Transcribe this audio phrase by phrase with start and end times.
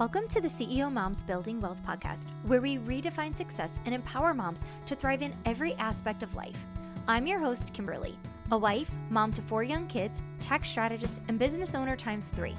[0.00, 4.64] Welcome to the CEO Moms Building Wealth podcast, where we redefine success and empower moms
[4.86, 6.56] to thrive in every aspect of life.
[7.06, 8.16] I'm your host, Kimberly,
[8.50, 12.56] a wife, mom to four young kids, tax strategist, and business owner times three.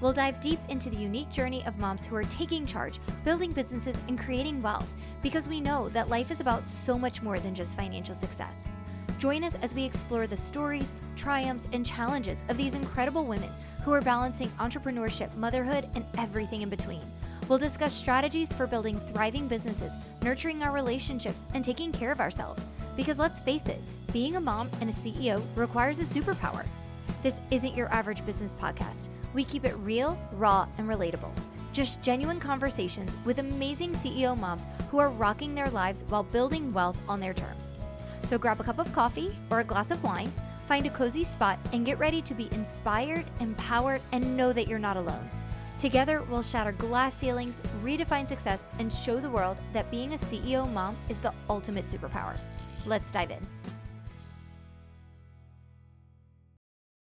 [0.00, 3.96] We'll dive deep into the unique journey of moms who are taking charge, building businesses,
[4.08, 4.90] and creating wealth
[5.22, 8.66] because we know that life is about so much more than just financial success.
[9.20, 13.50] Join us as we explore the stories, triumphs, and challenges of these incredible women
[13.84, 17.02] who are balancing entrepreneurship, motherhood, and everything in between.
[17.48, 19.92] We'll discuss strategies for building thriving businesses,
[20.22, 22.62] nurturing our relationships, and taking care of ourselves.
[22.96, 23.80] Because let's face it,
[24.12, 26.64] being a mom and a CEO requires a superpower.
[27.22, 29.08] This isn't your average business podcast.
[29.34, 31.32] We keep it real, raw, and relatable.
[31.72, 36.98] Just genuine conversations with amazing CEO moms who are rocking their lives while building wealth
[37.08, 37.72] on their terms.
[38.24, 40.32] So grab a cup of coffee or a glass of wine
[40.70, 44.78] Find a cozy spot and get ready to be inspired, empowered, and know that you're
[44.78, 45.28] not alone.
[45.80, 50.72] Together, we'll shatter glass ceilings, redefine success, and show the world that being a CEO
[50.72, 52.38] mom is the ultimate superpower.
[52.86, 53.44] Let's dive in.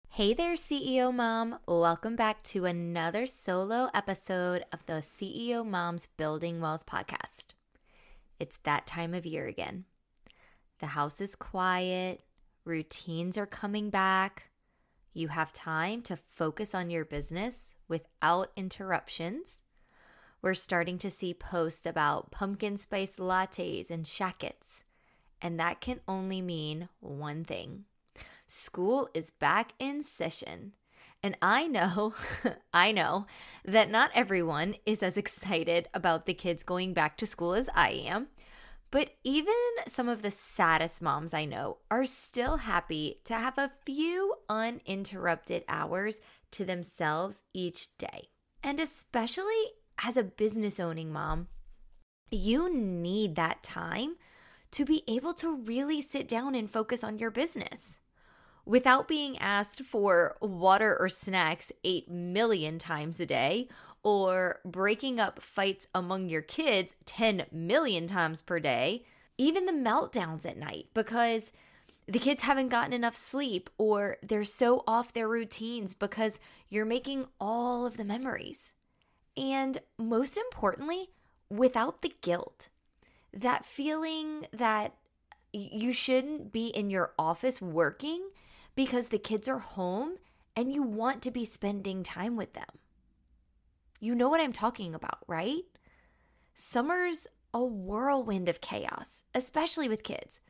[0.10, 1.58] Hey there, CEO mom.
[1.66, 7.54] Welcome back to another solo episode of the CEO Moms Building Wealth podcast.
[8.42, 9.86] It's that time of year again.
[10.80, 12.24] The house is quiet,
[12.66, 14.50] routines are coming back.
[15.14, 19.62] You have time to focus on your business without interruptions.
[20.42, 24.84] We're starting to see posts about pumpkin spice lattes and shackets,
[25.42, 27.86] and that can only mean one thing
[28.46, 30.74] school is back in session.
[31.24, 32.14] And I know,
[32.74, 33.26] I know
[33.64, 37.92] that not everyone is as excited about the kids going back to school as I
[37.92, 38.28] am.
[38.94, 39.56] But even
[39.88, 45.64] some of the saddest moms I know are still happy to have a few uninterrupted
[45.68, 46.20] hours
[46.52, 48.28] to themselves each day.
[48.62, 49.72] And especially
[50.06, 51.48] as a business owning mom,
[52.30, 54.18] you need that time
[54.70, 57.98] to be able to really sit down and focus on your business
[58.64, 63.68] without being asked for water or snacks 8 million times a day
[64.04, 69.06] or breaking up fights among your kids 10 million times per day,
[69.38, 71.52] even the meltdowns at night because
[72.08, 77.26] the kids haven't gotten enough sleep or they're so off their routines because you're making
[77.40, 78.74] all of the memories.
[79.38, 81.10] And most importantly,
[81.50, 82.70] without the guilt.
[83.34, 84.94] That feeling that
[85.54, 88.30] you shouldn't be in your office working
[88.76, 90.18] because the kids are home
[90.56, 92.80] and you want to be spending time with them.
[94.04, 95.64] You know what I'm talking about, right?
[96.54, 100.42] Summer's a whirlwind of chaos, especially with kids.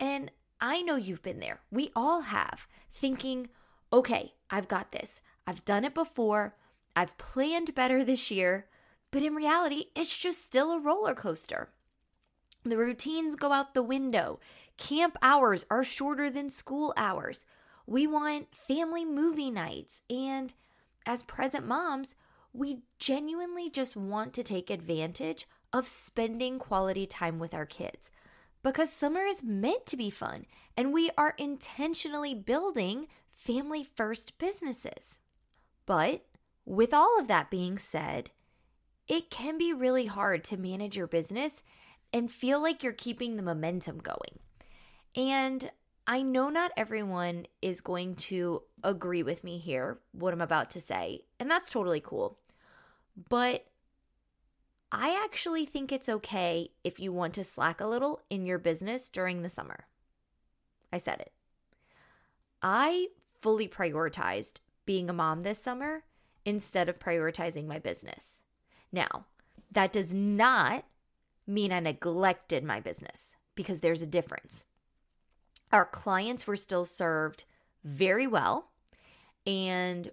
[0.00, 1.60] And I know you've been there.
[1.70, 3.50] We all have, thinking,
[3.92, 5.20] okay, I've got this.
[5.46, 6.56] I've done it before.
[6.96, 8.66] I've planned better this year.
[9.12, 11.68] But in reality, it's just still a roller coaster.
[12.64, 14.40] The routines go out the window.
[14.76, 17.46] Camp hours are shorter than school hours.
[17.86, 20.02] We want family movie nights.
[20.10, 20.52] And
[21.06, 22.16] as present moms,
[22.56, 28.10] we genuinely just want to take advantage of spending quality time with our kids
[28.62, 30.46] because summer is meant to be fun
[30.76, 35.20] and we are intentionally building family first businesses.
[35.84, 36.24] But
[36.64, 38.30] with all of that being said,
[39.06, 41.62] it can be really hard to manage your business
[42.12, 44.40] and feel like you're keeping the momentum going.
[45.14, 45.70] And
[46.06, 50.80] I know not everyone is going to agree with me here, what I'm about to
[50.80, 52.38] say, and that's totally cool.
[53.28, 53.66] But
[54.92, 59.08] I actually think it's okay if you want to slack a little in your business
[59.08, 59.86] during the summer.
[60.92, 61.32] I said it.
[62.62, 63.08] I
[63.40, 66.04] fully prioritized being a mom this summer
[66.44, 68.40] instead of prioritizing my business.
[68.92, 69.26] Now,
[69.72, 70.84] that does not
[71.46, 74.64] mean I neglected my business because there's a difference.
[75.72, 77.44] Our clients were still served
[77.84, 78.70] very well,
[79.46, 80.10] and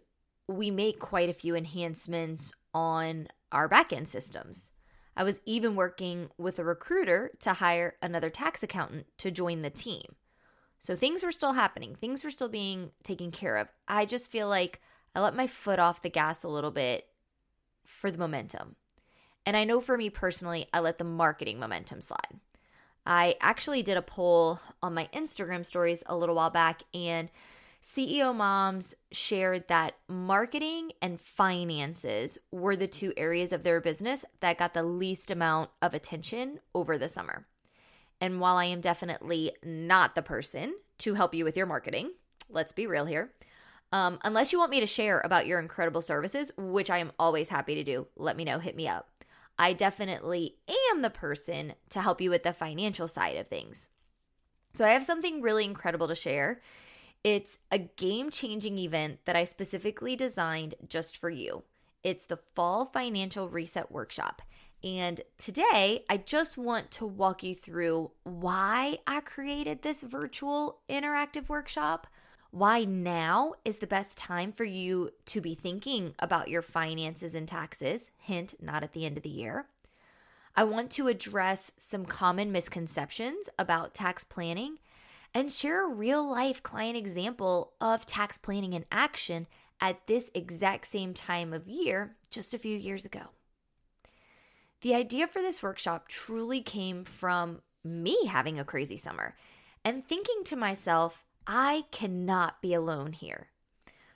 [0.47, 4.71] we make quite a few enhancements on our backend systems.
[5.15, 9.69] I was even working with a recruiter to hire another tax accountant to join the
[9.69, 10.15] team.
[10.79, 13.69] So things were still happening, things were still being taken care of.
[13.87, 14.81] I just feel like
[15.15, 17.05] I let my foot off the gas a little bit
[17.85, 18.75] for the momentum.
[19.45, 22.39] And I know for me personally, I let the marketing momentum slide.
[23.05, 27.29] I actually did a poll on my Instagram stories a little while back, and
[27.83, 34.57] CEO moms shared that marketing and finances were the two areas of their business that
[34.57, 37.45] got the least amount of attention over the summer.
[38.21, 42.11] And while I am definitely not the person to help you with your marketing,
[42.49, 43.33] let's be real here.
[43.91, 47.49] Um, unless you want me to share about your incredible services, which I am always
[47.49, 49.09] happy to do, let me know, hit me up.
[49.59, 50.55] I definitely
[50.89, 53.89] am the person to help you with the financial side of things.
[54.73, 56.61] So I have something really incredible to share.
[57.23, 61.63] It's a game changing event that I specifically designed just for you.
[62.03, 64.41] It's the Fall Financial Reset Workshop.
[64.83, 71.47] And today, I just want to walk you through why I created this virtual interactive
[71.47, 72.07] workshop,
[72.51, 77.47] why now is the best time for you to be thinking about your finances and
[77.47, 78.09] taxes.
[78.17, 79.67] Hint, not at the end of the year.
[80.57, 84.79] I want to address some common misconceptions about tax planning
[85.33, 89.47] and share a real life client example of tax planning in action
[89.79, 93.31] at this exact same time of year just a few years ago.
[94.81, 99.35] The idea for this workshop truly came from me having a crazy summer
[99.83, 103.47] and thinking to myself, I cannot be alone here.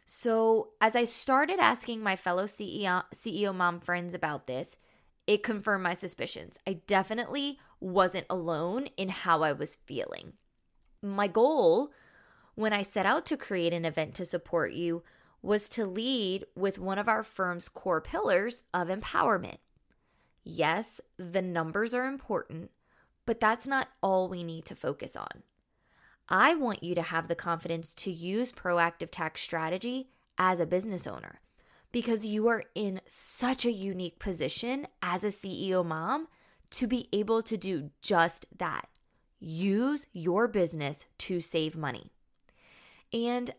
[0.05, 4.77] So, as I started asking my fellow CEO, CEO mom friends about this,
[5.25, 6.57] it confirmed my suspicions.
[6.65, 10.33] I definitely wasn't alone in how I was feeling.
[11.01, 11.91] My goal
[12.55, 15.03] when I set out to create an event to support you
[15.41, 19.57] was to lead with one of our firm's core pillars of empowerment.
[20.44, 22.71] Yes, the numbers are important,
[23.25, 25.44] but that's not all we need to focus on.
[26.29, 31.07] I want you to have the confidence to use proactive tax strategy as a business
[31.07, 31.41] owner
[31.91, 36.27] because you are in such a unique position as a CEO mom
[36.71, 38.89] to be able to do just that.
[39.39, 42.12] Use your business to save money.
[43.13, 43.51] And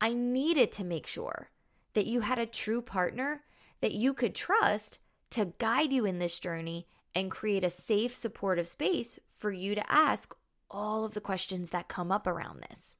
[0.00, 1.50] I needed to make sure
[1.94, 3.42] that you had a true partner
[3.80, 4.98] that you could trust
[5.30, 9.92] to guide you in this journey and create a safe, supportive space for you to
[9.92, 10.34] ask
[10.70, 12.96] all of the questions that come up around this.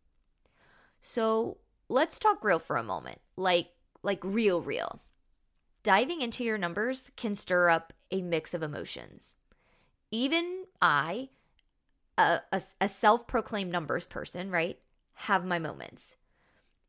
[1.01, 1.59] So
[1.89, 3.69] let's talk real for a moment, like
[4.03, 5.01] like real, real.
[5.83, 9.35] Diving into your numbers can stir up a mix of emotions.
[10.11, 11.31] Even I
[12.19, 14.79] a, a, a self proclaimed numbers person, right,
[15.15, 16.17] have my moments.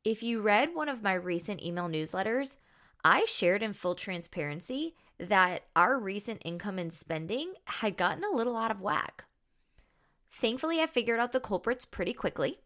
[0.03, 2.55] If you read one of my recent email newsletters,
[3.03, 8.55] I shared in full transparency that our recent income and spending had gotten a little
[8.55, 9.25] out of whack.
[10.31, 12.59] Thankfully, I figured out the culprits pretty quickly.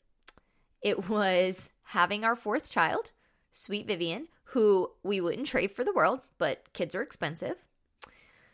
[0.81, 3.11] It was having our fourth child,
[3.51, 7.55] sweet Vivian, who we wouldn't trade for the world, but kids are expensive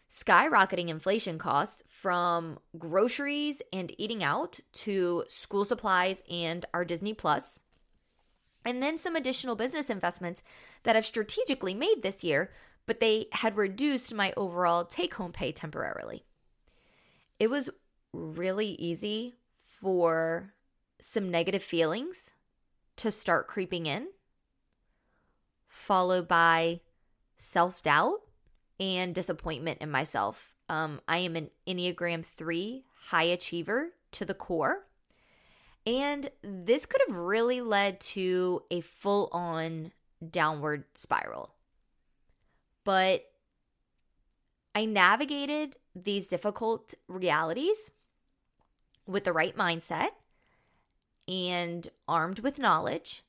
[0.09, 7.59] skyrocketing inflation costs from groceries and eating out to school supplies and our Disney Plus.
[8.65, 10.41] And then some additional business investments
[10.83, 12.51] that I've strategically made this year,
[12.85, 16.23] but they had reduced my overall take home pay temporarily.
[17.39, 17.69] It was
[18.13, 20.53] really easy for
[20.99, 22.31] some negative feelings
[22.97, 24.07] to start creeping in,
[25.67, 26.81] followed by
[27.37, 28.21] self doubt
[28.79, 30.53] and disappointment in myself.
[30.69, 34.85] Um, I am an Enneagram 3 high achiever to the core.
[35.85, 39.93] And this could have really led to a full on
[40.29, 41.53] downward spiral.
[42.83, 43.23] But
[44.75, 47.91] I navigated these difficult realities
[49.05, 50.09] with the right mindset
[51.27, 53.23] and armed with knowledge,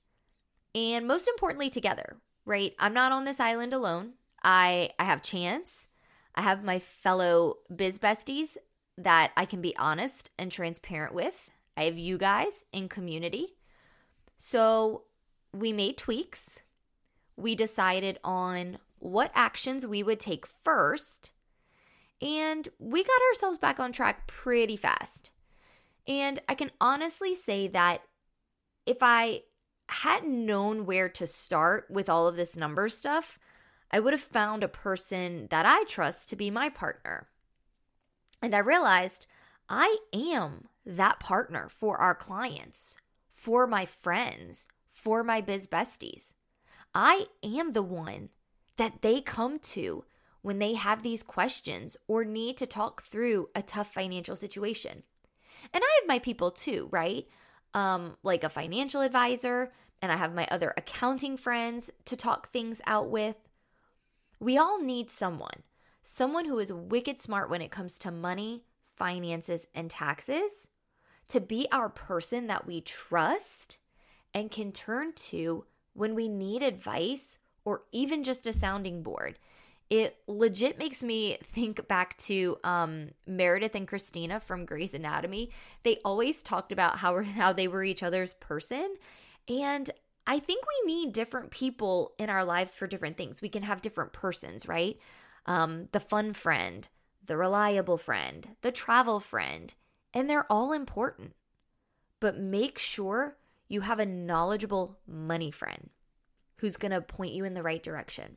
[0.74, 2.74] and most importantly, together, right?
[2.78, 4.14] I'm not on this island alone.
[4.42, 5.86] I I have Chance.
[6.34, 8.56] I have my fellow biz besties
[8.96, 11.50] that I can be honest and transparent with.
[11.76, 13.54] I have you guys in community.
[14.36, 15.04] So
[15.52, 16.60] we made tweaks.
[17.36, 21.32] We decided on what actions we would take first.
[22.20, 25.30] And we got ourselves back on track pretty fast.
[26.06, 28.02] And I can honestly say that
[28.86, 29.42] if I
[29.88, 33.38] hadn't known where to start with all of this number stuff,
[33.90, 37.28] I would have found a person that I trust to be my partner.
[38.42, 39.26] And I realized
[39.68, 42.96] I am that partner for our clients,
[43.30, 46.32] for my friends, for my biz besties.
[46.94, 48.30] I am the one
[48.76, 50.04] that they come to
[50.42, 55.02] when they have these questions or need to talk through a tough financial situation.
[55.74, 57.26] And I have my people too, right?
[57.74, 62.80] Um, like a financial advisor, and I have my other accounting friends to talk things
[62.86, 63.36] out with.
[64.40, 65.62] We all need someone,
[66.02, 68.64] someone who is wicked smart when it comes to money,
[68.96, 70.68] finances, and taxes,
[71.28, 73.78] to be our person that we trust
[74.32, 79.38] and can turn to when we need advice or even just a sounding board.
[79.90, 85.50] It legit makes me think back to um, Meredith and Cristina from Grey's Anatomy.
[85.82, 88.96] They always talked about how how they were each other's person,
[89.48, 89.90] and
[90.28, 93.40] I think we need different people in our lives for different things.
[93.40, 94.98] We can have different persons, right?
[95.46, 96.86] Um, the fun friend,
[97.24, 99.72] the reliable friend, the travel friend,
[100.12, 101.32] and they're all important.
[102.20, 105.88] But make sure you have a knowledgeable money friend
[106.56, 108.36] who's going to point you in the right direction.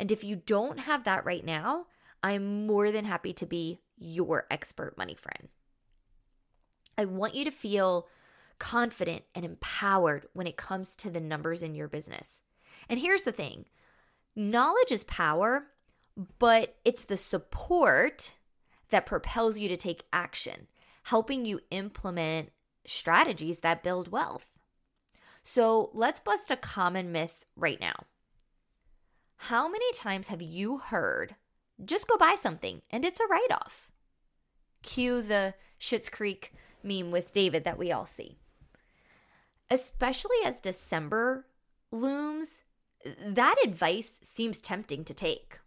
[0.00, 1.86] And if you don't have that right now,
[2.24, 5.48] I'm more than happy to be your expert money friend.
[6.96, 8.08] I want you to feel
[8.58, 12.40] confident and empowered when it comes to the numbers in your business.
[12.88, 13.66] And here's the thing
[14.34, 15.68] knowledge is power,
[16.38, 18.36] but it's the support
[18.90, 20.66] that propels you to take action,
[21.04, 22.50] helping you implement
[22.86, 24.50] strategies that build wealth.
[25.42, 28.04] So let's bust a common myth right now.
[29.36, 31.36] How many times have you heard,
[31.84, 33.90] just go buy something and it's a write off?
[34.82, 38.38] Cue the Schitt's Creek meme with David that we all see.
[39.70, 41.46] Especially as December
[41.90, 42.62] looms,
[43.24, 45.58] that advice seems tempting to take.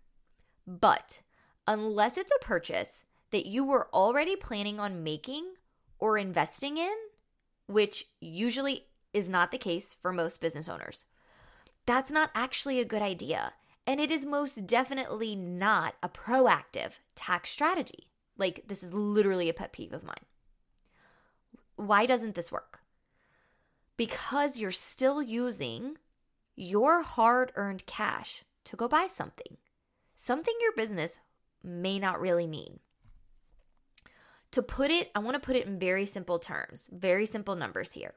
[0.67, 1.21] But
[1.67, 5.53] unless it's a purchase that you were already planning on making
[5.99, 6.95] or investing in,
[7.67, 11.05] which usually is not the case for most business owners,
[11.85, 13.53] that's not actually a good idea.
[13.87, 18.07] And it is most definitely not a proactive tax strategy.
[18.37, 20.25] Like, this is literally a pet peeve of mine.
[21.75, 22.80] Why doesn't this work?
[23.97, 25.97] Because you're still using
[26.55, 29.57] your hard earned cash to go buy something,
[30.15, 31.19] something your business
[31.63, 32.79] may not really need.
[34.51, 37.93] To put it, I want to put it in very simple terms, very simple numbers
[37.93, 38.15] here.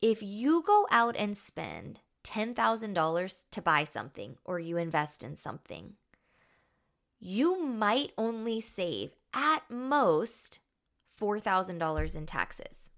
[0.00, 5.94] If you go out and spend $10,000 to buy something or you invest in something,
[7.18, 10.60] you might only save at most
[11.20, 12.90] $4,000 in taxes.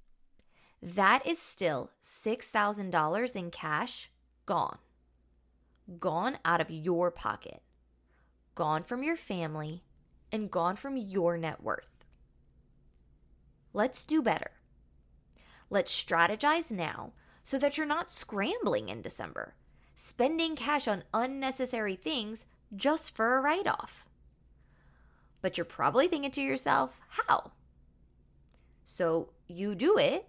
[0.83, 4.11] That is still $6,000 in cash
[4.47, 4.79] gone.
[6.01, 7.62] Gone out of your pocket,
[8.57, 9.85] gone from your family,
[10.33, 12.05] and gone from your net worth.
[13.73, 14.51] Let's do better.
[15.71, 17.12] Let's strategize now
[17.45, 19.55] so that you're not scrambling in December,
[19.95, 24.05] spending cash on unnecessary things just for a write off.
[25.41, 27.53] But you're probably thinking to yourself, how?
[28.85, 30.27] So you do it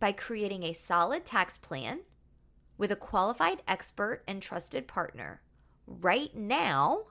[0.00, 2.00] by creating a solid tax plan
[2.78, 5.42] with a qualified expert and trusted partner
[5.86, 7.02] right now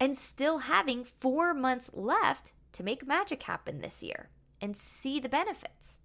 [0.00, 5.28] and still having four months left to make magic happen this year and see the
[5.28, 6.00] benefits.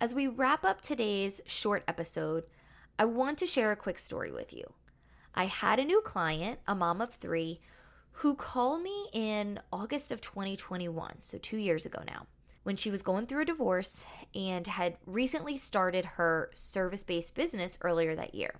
[0.00, 2.44] As we wrap up today's short episode,
[2.98, 4.64] I want to share a quick story with you.
[5.34, 7.60] I had a new client, a mom of three,
[8.16, 12.26] who called me in August of 2021, so two years ago now,
[12.62, 14.04] when she was going through a divorce
[14.34, 18.54] and had recently started her service based business earlier that year.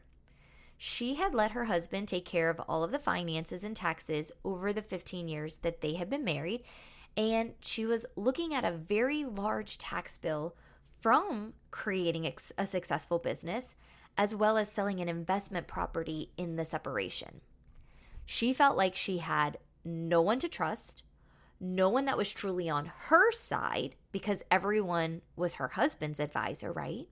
[0.77, 4.73] She had let her husband take care of all of the finances and taxes over
[4.73, 6.65] the 15 years that they had been married,
[7.17, 10.57] and she was looking at a very large tax bill
[11.01, 13.75] from creating a successful business
[14.17, 17.41] as well as selling an investment property in the separation.
[18.27, 21.03] She felt like she had no one to trust,
[21.63, 27.07] no one that was truly on her side because everyone was her husband's advisor, right?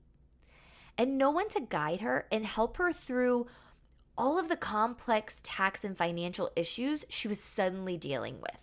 [0.99, 3.47] And no one to guide her and help her through
[4.19, 8.61] all of the complex tax and financial issues she was suddenly dealing with.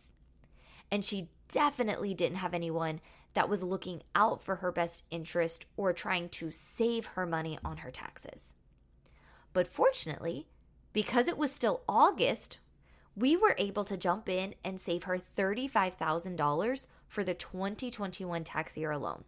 [0.92, 3.00] And she definitely didn't have anyone
[3.34, 7.78] that was looking out for her best interest or trying to save her money on
[7.78, 8.56] her taxes.
[9.54, 10.48] But fortunately,
[10.92, 12.60] because it was still August,
[13.18, 18.92] we were able to jump in and save her $35,000 for the 2021 tax year
[18.92, 19.24] alone.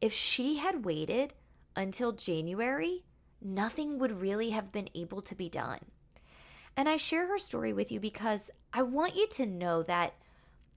[0.00, 1.34] If she had waited
[1.76, 3.04] until January,
[3.40, 5.80] nothing would really have been able to be done.
[6.74, 10.14] And I share her story with you because I want you to know that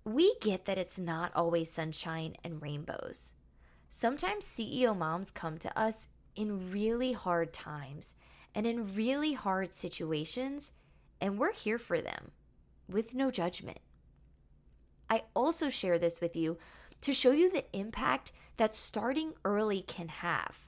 [0.03, 3.31] we get that it's not always sunshine and rainbows.
[3.89, 8.13] Sometimes CEO moms come to us in really hard times
[8.53, 10.71] and in really hard situations,
[11.19, 12.31] and we're here for them
[12.89, 13.79] with no judgment.
[15.09, 16.57] I also share this with you
[17.01, 20.67] to show you the impact that starting early can have.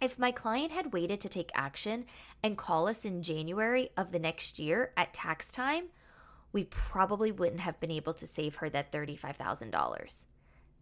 [0.00, 2.04] If my client had waited to take action
[2.42, 5.84] and call us in January of the next year at tax time,
[6.52, 10.22] we probably wouldn't have been able to save her that $35,000.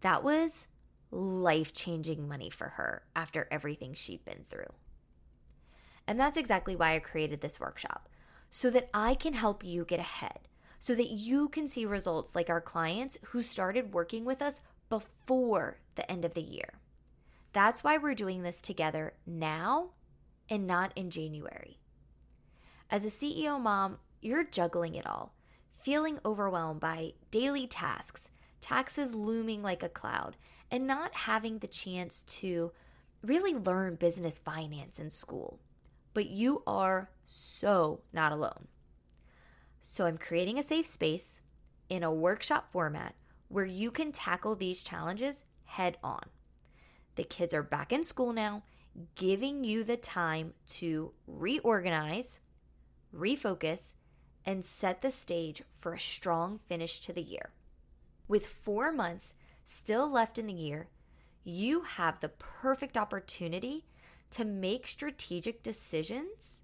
[0.01, 0.67] That was
[1.09, 4.73] life changing money for her after everything she'd been through.
[6.07, 8.09] And that's exactly why I created this workshop
[8.55, 10.41] so that I can help you get ahead,
[10.77, 15.79] so that you can see results like our clients who started working with us before
[15.95, 16.75] the end of the year.
[17.51, 19.93] That's why we're doing this together now
[20.51, 21.79] and not in January.
[22.91, 25.33] As a CEO mom, you're juggling it all,
[25.81, 28.29] feeling overwhelmed by daily tasks,
[28.61, 30.37] taxes looming like a cloud,
[30.69, 32.71] and not having the chance to
[33.23, 35.59] really learn business finance in school.
[36.13, 38.67] But you are so not alone.
[39.81, 41.41] So I'm creating a safe space
[41.89, 43.15] in a workshop format
[43.47, 46.23] where you can tackle these challenges head on.
[47.15, 48.63] The kids are back in school now,
[49.15, 52.39] giving you the time to reorganize,
[53.15, 53.93] refocus,
[54.45, 57.51] and set the stage for a strong finish to the year.
[58.27, 60.87] With four months still left in the year,
[61.43, 63.85] you have the perfect opportunity
[64.33, 66.61] to make strategic decisions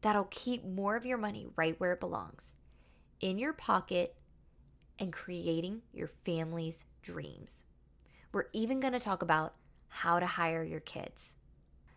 [0.00, 2.52] that'll keep more of your money right where it belongs
[3.20, 4.16] in your pocket
[4.98, 7.64] and creating your family's dreams.
[8.32, 9.54] We're even going to talk about
[9.88, 11.36] how to hire your kids.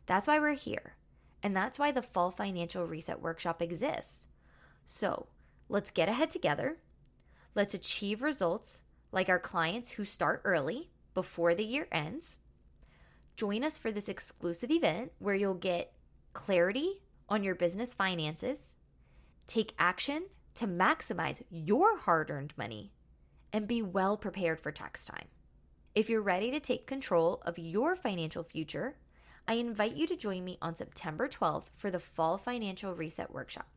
[0.06, 0.96] That's why we're here.
[1.42, 4.28] And that's why the Fall Financial Reset Workshop exists.
[4.86, 5.28] So
[5.70, 6.78] let's get ahead together.
[7.56, 8.80] Let's achieve results
[9.12, 12.40] like our clients who start early before the year ends.
[13.36, 15.92] Join us for this exclusive event where you'll get
[16.32, 18.76] clarity on your business finances,
[19.46, 22.94] take action to maximize your hard earned money,
[23.52, 25.28] and be well prepared for tax time.
[25.94, 28.96] If you're ready to take control of your financial future,
[29.48, 33.68] I invite you to join me on September 12th for the Fall Financial Reset Workshop.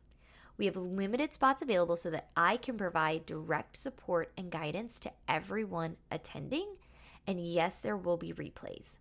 [0.57, 5.11] We have limited spots available so that I can provide direct support and guidance to
[5.27, 6.75] everyone attending.
[7.27, 8.97] And yes, there will be replays.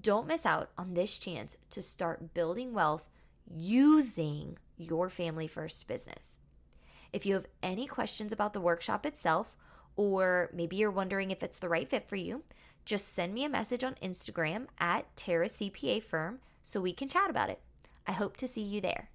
[0.00, 3.08] Don't miss out on this chance to start building wealth
[3.50, 6.40] using your family first business.
[7.10, 9.56] If you have any questions about the workshop itself,
[9.96, 12.42] or maybe you're wondering if it's the right fit for you,
[12.84, 17.30] just send me a message on Instagram at Tara CPA Firm so we can chat
[17.30, 17.60] about it.
[18.06, 19.08] I hope to see you there.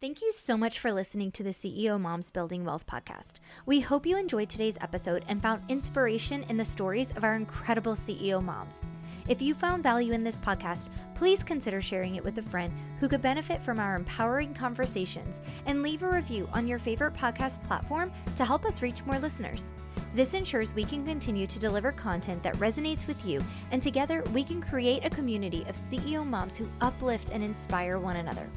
[0.00, 3.34] Thank you so much for listening to the CEO Moms Building Wealth podcast.
[3.66, 7.92] We hope you enjoyed today's episode and found inspiration in the stories of our incredible
[7.92, 8.80] CEO moms.
[9.28, 13.08] If you found value in this podcast, please consider sharing it with a friend who
[13.08, 18.12] could benefit from our empowering conversations and leave a review on your favorite podcast platform
[18.36, 19.72] to help us reach more listeners.
[20.14, 24.42] This ensures we can continue to deliver content that resonates with you, and together we
[24.42, 28.48] can create a community of CEO moms who uplift and inspire one another.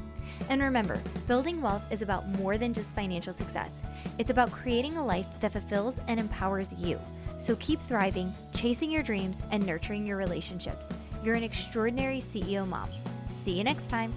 [0.48, 3.82] And remember, building wealth is about more than just financial success.
[4.18, 6.98] It's about creating a life that fulfills and empowers you.
[7.38, 10.88] So keep thriving, chasing your dreams, and nurturing your relationships.
[11.22, 12.90] You're an extraordinary CEO mom.
[13.30, 14.12] See you next time.